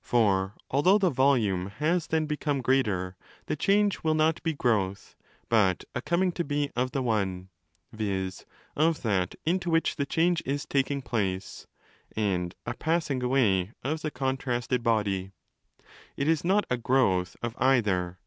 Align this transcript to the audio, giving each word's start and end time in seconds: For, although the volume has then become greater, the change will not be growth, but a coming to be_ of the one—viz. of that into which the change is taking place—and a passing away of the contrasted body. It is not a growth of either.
For, 0.00 0.56
although 0.68 0.98
the 0.98 1.10
volume 1.10 1.66
has 1.68 2.08
then 2.08 2.26
become 2.26 2.60
greater, 2.60 3.14
the 3.46 3.54
change 3.54 4.02
will 4.02 4.14
not 4.16 4.42
be 4.42 4.52
growth, 4.52 5.14
but 5.48 5.84
a 5.94 6.02
coming 6.02 6.32
to 6.32 6.44
be_ 6.44 6.72
of 6.74 6.90
the 6.90 7.04
one—viz. 7.04 8.44
of 8.74 9.02
that 9.02 9.36
into 9.44 9.70
which 9.70 9.94
the 9.94 10.04
change 10.04 10.42
is 10.44 10.66
taking 10.66 11.02
place—and 11.02 12.56
a 12.66 12.74
passing 12.74 13.22
away 13.22 13.74
of 13.84 14.02
the 14.02 14.10
contrasted 14.10 14.82
body. 14.82 15.30
It 16.16 16.26
is 16.26 16.42
not 16.42 16.64
a 16.68 16.78
growth 16.78 17.36
of 17.40 17.54
either. 17.56 18.18